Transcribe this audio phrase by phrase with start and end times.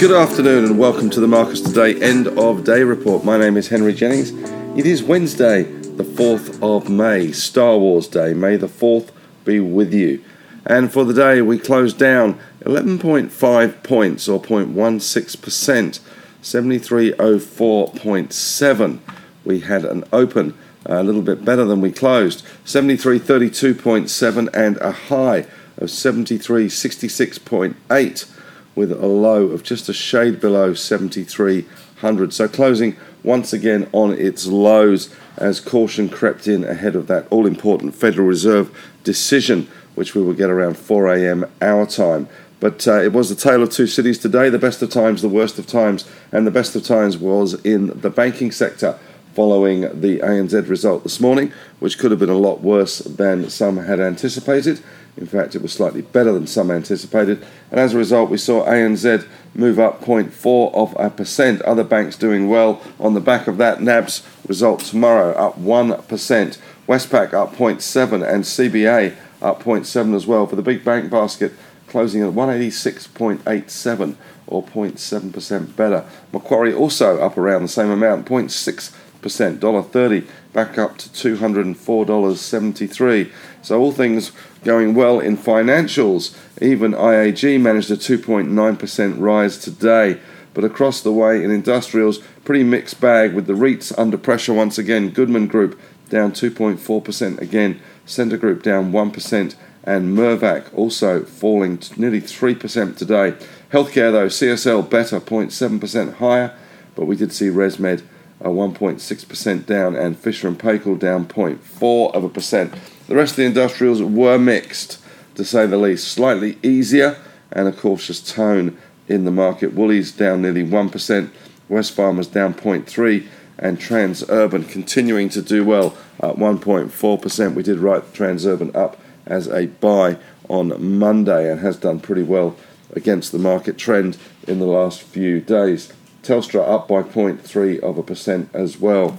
[0.00, 3.22] Good afternoon and welcome to the Marcus Today End of Day Report.
[3.22, 4.30] My name is Henry Jennings.
[4.78, 8.32] It is Wednesday, the 4th of May, Star Wars Day.
[8.32, 9.10] May the 4th
[9.44, 10.24] be with you.
[10.64, 16.00] And for the day, we closed down 11.5 points or 0.16%,
[16.42, 19.00] 7304.7.
[19.44, 20.54] We had an open
[20.86, 25.46] a little bit better than we closed, 7332.7 and a high
[25.76, 28.30] of 7366.8
[28.74, 32.32] with a low of just a shade below 7300.
[32.32, 37.46] So closing once again on its lows as caution crept in ahead of that all
[37.46, 41.44] important Federal Reserve decision, which we will get around 4 a.m.
[41.60, 42.28] our time.
[42.58, 45.28] But uh, it was the tale of two cities today the best of times, the
[45.28, 48.98] worst of times, and the best of times was in the banking sector
[49.34, 53.76] following the ANZ result this morning, which could have been a lot worse than some
[53.78, 54.80] had anticipated.
[55.16, 57.44] In fact, it was slightly better than some anticipated.
[57.70, 61.60] And as a result, we saw ANZ move up 0.4 of a percent.
[61.62, 63.82] Other banks doing well on the back of that.
[63.82, 66.58] NAB's result tomorrow up 1%.
[66.88, 70.46] Westpac up 0.7 and CBA up 0.7 as well.
[70.46, 71.52] For the big bank basket,
[71.86, 74.16] closing at 186.87
[74.46, 76.04] or 0.7% better.
[76.32, 81.36] Macquarie also up around the same amount, 0.6 percent, dollar thirty, back up to two
[81.36, 83.30] hundred and four dollars seventy three.
[83.62, 84.32] So all things
[84.64, 86.36] going well in financials.
[86.60, 90.20] Even IAG managed a two point nine percent rise today.
[90.52, 94.78] But across the way in industrials, pretty mixed bag with the REITs under pressure once
[94.78, 95.10] again.
[95.10, 97.80] Goodman Group down 2.4% again.
[98.04, 99.54] Scentre Group down 1%.
[99.84, 103.34] And Mirvac also falling nearly 3% today.
[103.72, 106.56] Healthcare though, CSL better 0.7% higher.
[106.94, 108.02] But we did see ResMed
[108.48, 112.74] 1.6% down, and Fisher and Paykel down 0.4 of a percent.
[113.06, 114.98] The rest of the industrials were mixed,
[115.34, 116.08] to say the least.
[116.08, 117.16] Slightly easier
[117.52, 118.78] and a cautious tone
[119.08, 119.74] in the market.
[119.74, 121.30] Woolies down nearly 1%,
[121.68, 123.26] Wesfarmers down 0.3,
[123.58, 127.54] and Transurban continuing to do well at 1.4%.
[127.54, 130.16] We did write Transurban up as a buy
[130.48, 132.56] on Monday and has done pretty well
[132.92, 134.16] against the market trend
[134.48, 135.92] in the last few days.
[136.22, 139.18] Telstra up by 0.3 of a percent as well.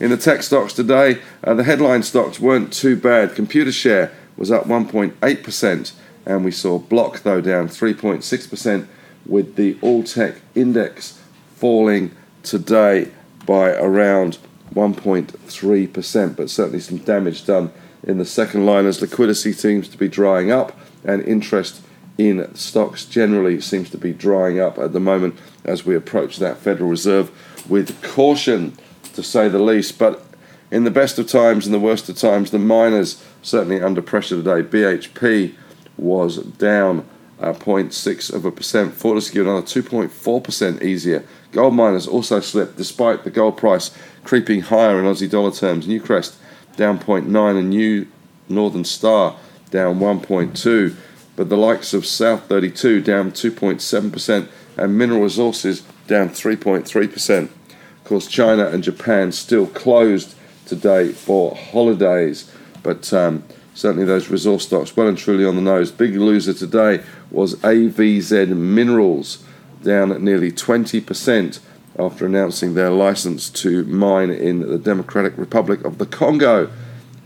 [0.00, 3.30] In the tech stocks today, uh, the headline stocks weren't too bad.
[3.30, 5.92] Computershare was up 1.8%,
[6.26, 8.86] and we saw Block though down 3.6%,
[9.26, 11.20] with the All Tech Index
[11.54, 12.10] falling
[12.42, 13.12] today
[13.46, 14.38] by around
[14.74, 17.72] 1.3%, but certainly some damage done
[18.02, 21.82] in the second line as liquidity seems to be drying up and interest
[22.18, 26.58] in stocks generally seems to be drying up at the moment as we approach that
[26.58, 27.30] Federal Reserve
[27.68, 28.76] with caution,
[29.14, 29.98] to say the least.
[29.98, 30.24] But
[30.70, 34.36] in the best of times and the worst of times, the miners certainly under pressure
[34.42, 34.62] today.
[34.62, 35.54] BHP
[35.96, 37.06] was down
[37.40, 38.94] uh, 0.6 of a percent.
[38.94, 41.24] Fortescue another 2.4% easier.
[41.50, 43.90] Gold miners also slipped despite the gold price
[44.24, 45.86] creeping higher in Aussie dollar terms.
[45.86, 46.36] Newcrest
[46.76, 48.06] down 0.9 and New
[48.48, 49.36] Northern Star
[49.70, 50.96] down 1.2
[51.42, 57.42] but the likes of South 32 down 2.7% and Mineral Resources down 3.3%.
[57.42, 60.36] Of course, China and Japan still closed
[60.66, 62.48] today for holidays,
[62.84, 63.42] but um,
[63.74, 65.90] certainly those resource stocks well and truly on the nose.
[65.90, 67.02] Big loser today
[67.32, 69.42] was AVZ Minerals,
[69.82, 71.58] down at nearly 20%
[71.98, 76.70] after announcing their license to mine in the Democratic Republic of the Congo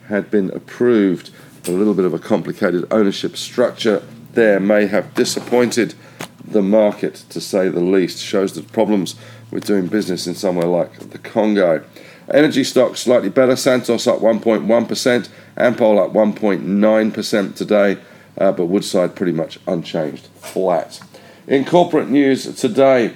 [0.09, 1.29] had been approved
[1.69, 4.03] a little bit of a complicated ownership structure
[4.37, 5.95] there may have disappointed
[6.47, 8.23] the market, to say the least.
[8.23, 9.17] Shows the problems
[9.51, 11.83] with doing business in somewhere like the Congo.
[12.33, 13.57] Energy stocks slightly better.
[13.57, 17.99] Santos up 1.1%, Ampol up 1.9% today,
[18.39, 21.01] uh, but Woodside pretty much unchanged, flat.
[21.47, 23.15] In corporate news today,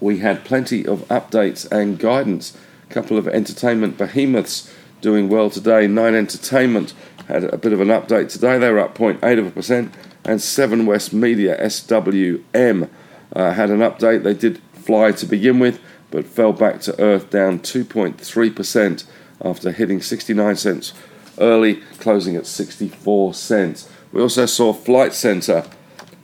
[0.00, 2.56] we had plenty of updates and guidance.
[2.88, 5.86] A couple of entertainment behemoths doing well today.
[5.86, 6.94] Nine Entertainment
[7.26, 8.58] had a bit of an update today.
[8.58, 12.88] They were up 0.8 of a percent, and Seven West Media (SWM)
[13.34, 14.22] uh, had an update.
[14.22, 15.80] They did fly to begin with,
[16.10, 19.04] but fell back to earth, down 2.3 percent
[19.44, 20.92] after hitting 69 cents
[21.40, 23.88] early, closing at 64 cents.
[24.12, 25.64] We also saw Flight Centre.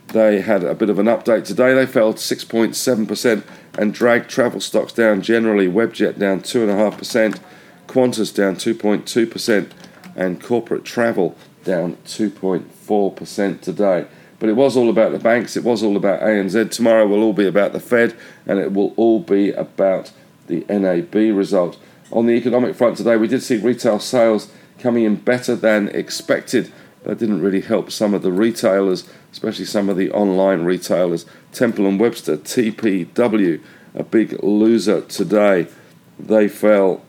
[0.07, 1.73] They had a bit of an update today.
[1.73, 3.43] They fell 6.7%
[3.77, 5.67] and dragged travel stocks down generally.
[5.67, 7.39] Webjet down 2.5%,
[7.95, 9.71] Qantas down 2.2%,
[10.17, 14.05] and corporate travel down 2.4% today.
[14.37, 16.71] But it was all about the banks, it was all about ANZ.
[16.71, 18.13] Tomorrow will all be about the Fed,
[18.45, 20.11] and it will all be about
[20.47, 21.79] the NAB result.
[22.11, 26.73] On the economic front today, we did see retail sales coming in better than expected.
[27.03, 31.25] That didn't really help some of the retailers, especially some of the online retailers.
[31.53, 33.61] Temple and Webster, TPW,
[33.93, 35.67] a big loser today.
[36.19, 37.04] They fell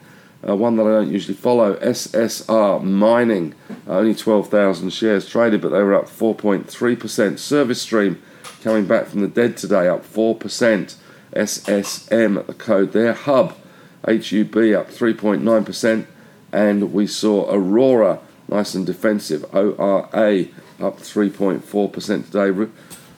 [0.48, 3.56] Uh, one that I don't usually follow, SSR Mining,
[3.88, 7.40] uh, only 12,000 shares traded, but they were up 4.3%.
[7.40, 8.22] Service Stream
[8.62, 10.96] coming back from the dead today, up 4%.
[11.34, 13.14] SSM, the code there.
[13.14, 13.56] Hub,
[14.06, 16.06] HUB, up 3.9%.
[16.52, 20.46] And we saw Orora, nice and defensive, ORA,
[20.80, 22.72] up 3.4% today.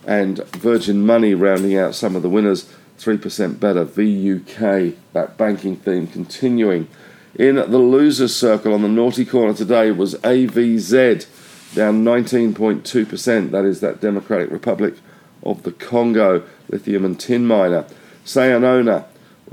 [0.05, 3.85] And Virgin Money rounding out some of the winners, 3% better.
[3.85, 6.87] VUK, that banking theme continuing.
[7.35, 11.27] In the losers circle on the naughty corner today was AVZ,
[11.75, 13.51] down 19.2%.
[13.51, 14.95] That is that Democratic Republic
[15.43, 17.85] of the Congo lithium and tin miner.
[18.25, 19.05] Sayonara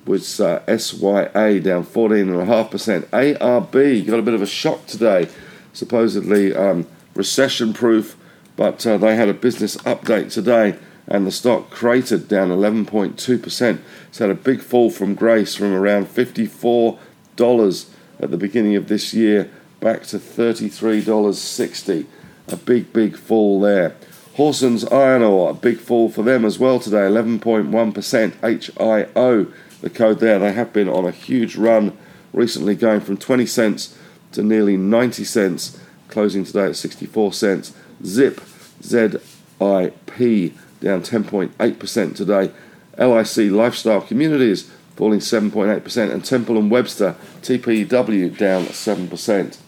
[0.05, 3.07] was uh, SYA down 14.5%.
[3.07, 5.29] ARB got a bit of a shock today,
[5.73, 8.17] supposedly um, recession proof,
[8.57, 10.79] but uh, they had a business update today
[11.09, 13.79] and the stock cratered down 11.2%.
[14.09, 16.99] It's had a big fall from grace from around 54
[17.37, 19.51] dollars at the beginning of this year
[19.81, 22.07] back to $33.60.
[22.49, 23.95] A big, big fall there.
[24.37, 28.33] Hawsons Iron Ore, a big fall for them as well today, 11.1%.
[28.43, 31.97] HIO, the code there, they have been on a huge run
[32.33, 33.97] recently, going from 20 cents
[34.33, 37.73] to nearly 90 cents, closing today at 64 cents.
[38.05, 38.41] ZIP,
[38.83, 39.23] ZIP,
[39.59, 42.53] down 10.8% today.
[42.99, 49.59] LIC Lifestyle Communities, falling 7.8%, and Temple and Webster TPW down 7%.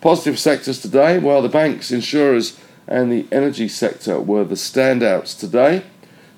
[0.00, 2.58] Positive sectors today, while the banks, insurers,
[2.88, 5.84] and the energy sector were the standouts today.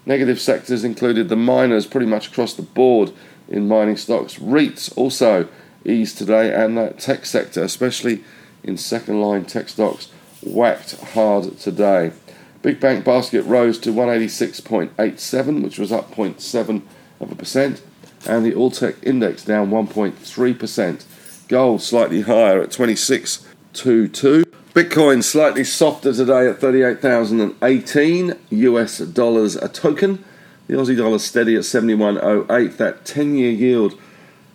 [0.06, 3.12] Negative sectors included the miners pretty much across the board
[3.48, 4.38] in mining stocks.
[4.38, 5.48] REITs also
[5.84, 8.24] eased today, and that tech sector, especially
[8.62, 10.10] in second line tech stocks,
[10.42, 12.12] whacked hard today.
[12.62, 16.82] Big bank basket rose to 186.87, which was up 0.7
[17.20, 17.82] of a percent
[18.26, 21.04] and the Alltech index down 1.3%.
[21.48, 24.43] Gold slightly higher at 26.22.
[24.74, 30.24] Bitcoin slightly softer today at 38,018 US dollars a token.
[30.66, 32.76] The Aussie dollar steady at 71.08.
[32.76, 33.96] That 10 year yield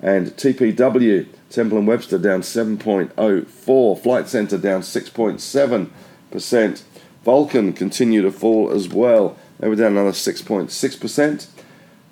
[0.02, 4.02] And TPW, Temple and Webster, down 7.04.
[4.02, 6.84] Flight Centre down 6.7%.
[7.24, 9.38] Vulcan continued to fall as well.
[9.60, 11.48] They were down another 6.6%.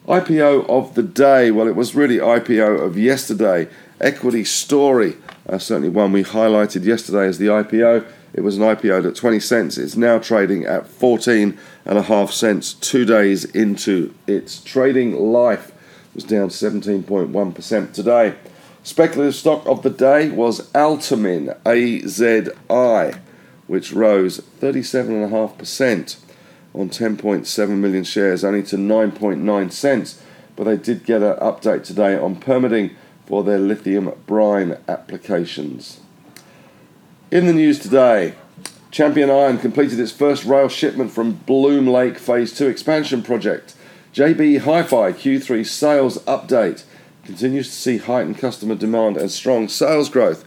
[0.08, 3.67] IPO of the day, well, it was really IPO of yesterday.
[4.01, 5.15] Equity Story,
[5.48, 8.06] uh, certainly one we highlighted yesterday as the IPO.
[8.34, 9.77] It was an IPO at 20 cents.
[9.77, 15.70] It's now trading at 14 and a half cents two days into its trading life.
[15.70, 18.36] It was down 17.1% today.
[18.84, 23.20] Speculative stock of the day was Altamin AZI,
[23.68, 26.18] which rose 37.5%
[26.74, 30.24] on 10.7 million shares, only to 9.9 cents.
[30.56, 32.96] But they did get an update today on permitting
[33.29, 36.00] for their lithium brine applications.
[37.29, 38.33] In the news today,
[38.89, 43.75] Champion Iron completed its first rail shipment from Bloom Lake Phase 2 expansion project.
[44.15, 46.86] JB Hi Fi Q3 sales update
[47.24, 50.43] continues to see heightened customer demand and strong sales growth,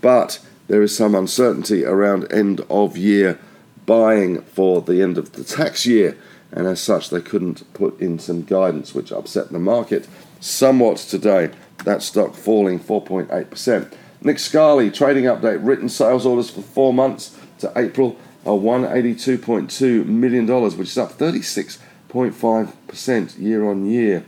[0.00, 3.40] but there is some uncertainty around end of year
[3.86, 6.16] buying for the end of the tax year,
[6.52, 10.06] and as such, they couldn't put in some guidance, which upset the market
[10.38, 11.50] somewhat today.
[11.84, 13.94] That stock falling 4.8%.
[14.22, 20.46] Nick Scali, trading update, written sales orders for four months to April are $182.2 million,
[20.76, 24.24] which is up 36.5% year on year.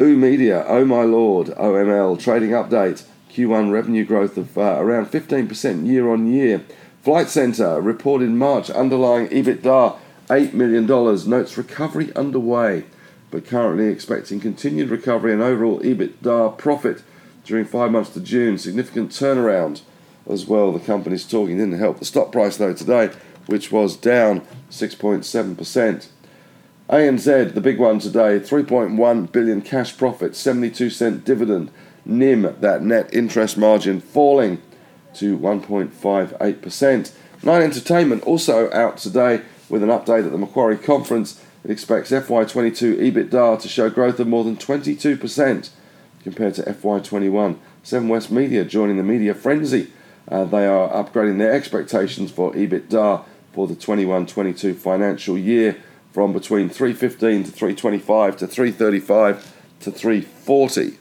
[0.00, 5.84] Oo Media, Oh My Lord, OML, trading update, Q1 revenue growth of uh, around 15%
[5.86, 6.62] year on year.
[7.02, 9.96] Flight Centre reported March underlying EBITDA
[10.28, 10.86] $8 million,
[11.28, 12.84] notes recovery underway,
[13.30, 17.02] but currently expecting continued recovery and overall EBITDA profit
[17.44, 18.58] during five months to June.
[18.58, 19.82] Significant turnaround
[20.28, 20.72] as well.
[20.72, 23.10] The company's talking didn't help the stock price though today,
[23.46, 26.08] which was down 6.7%.
[26.88, 31.70] ANZ, the big one today, 3.1 billion cash profit, 72 cent dividend.
[32.06, 34.62] NIM, that net interest margin, falling
[35.14, 37.12] to 1.58%.
[37.42, 41.44] Nine Entertainment also out today with an update at the Macquarie Conference.
[41.68, 45.68] It expects FY22 EBITDA to show growth of more than 22%
[46.22, 47.58] compared to FY21.
[47.82, 49.92] Seven West Media joining the media frenzy.
[50.26, 53.22] Uh, they are upgrading their expectations for EBITDA
[53.52, 55.76] for the 21-22 financial year
[56.10, 60.98] from between 315 to 325 to 335 to 340.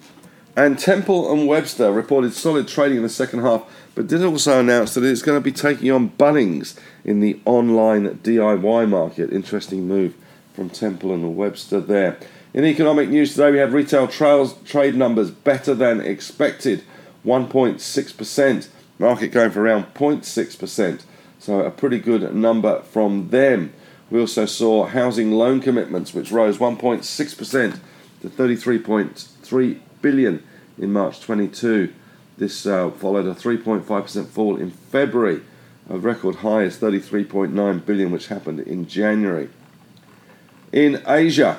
[0.58, 3.64] And Temple and Webster reported solid trading in the second half,
[3.96, 8.18] but did also announce that it's going to be taking on Bunnings in the online
[8.18, 9.32] DIY market.
[9.32, 10.14] Interesting move
[10.58, 12.18] from Temple and Webster there.
[12.52, 16.84] In economic news today, we have retail trade numbers better than expected
[17.24, 18.68] 1.6%.
[18.98, 21.04] Market going for around 0.6%.
[21.38, 23.72] So a pretty good number from them.
[24.10, 27.80] We also saw housing loan commitments, which rose 1.6%
[28.22, 30.44] to 33.3 billion
[30.80, 31.94] in March 22.
[32.40, 35.42] This uh, followed a 3.5% fall in February.
[35.88, 39.50] A record high is 33.9 billion, which happened in January.
[40.78, 41.58] In Asia,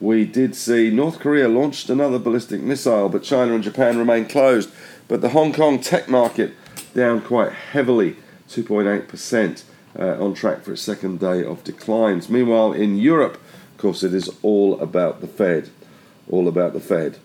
[0.00, 4.70] we did see North Korea launched another ballistic missile, but China and Japan remain closed.
[5.08, 6.52] But the Hong Kong tech market
[6.94, 9.64] down quite heavily, 2.8%,
[9.98, 12.28] uh, on track for its second day of declines.
[12.28, 15.70] Meanwhile, in Europe, of course, it is all about the Fed.
[16.30, 17.18] All about the Fed.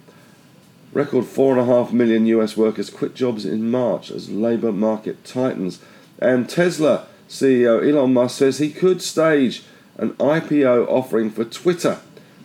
[0.91, 5.81] Record 4.5 million US workers quit jobs in March as labour market tightens.
[6.17, 9.63] And Tesla CEO Elon Musk says he could stage
[9.97, 11.99] an IPO offering for Twitter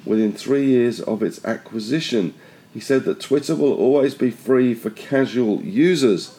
[0.05, 2.35] within three years of its acquisition.
[2.73, 6.39] He said that Twitter will always be free for casual users,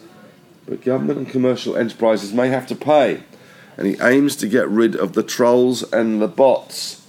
[0.66, 3.24] but government and commercial enterprises may have to pay.
[3.78, 7.08] And he aims to get rid of the trolls and the bots.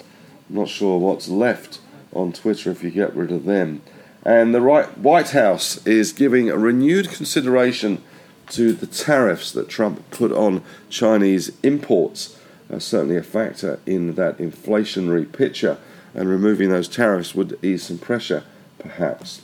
[0.48, 1.80] I'm not sure what's left
[2.12, 3.82] on Twitter if you get rid of them.
[4.24, 8.02] And the right, White House is giving a renewed consideration
[8.50, 12.38] to the tariffs that Trump put on Chinese imports.
[12.72, 15.78] Uh, certainly a factor in that inflationary picture
[16.14, 18.44] and removing those tariffs would ease some pressure,
[18.78, 19.42] perhaps.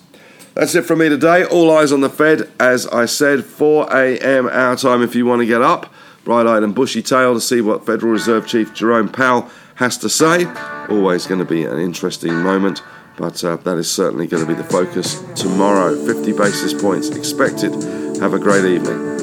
[0.55, 1.45] That's it from me today.
[1.45, 4.49] All eyes on the Fed, as I said, 4 a.m.
[4.49, 5.93] our time if you want to get up,
[6.25, 10.09] bright eyed and bushy tailed to see what Federal Reserve Chief Jerome Powell has to
[10.09, 10.47] say.
[10.89, 12.83] Always going to be an interesting moment,
[13.17, 15.97] but uh, that is certainly going to be the focus tomorrow.
[16.05, 17.73] 50 basis points expected.
[18.21, 19.20] Have a great evening.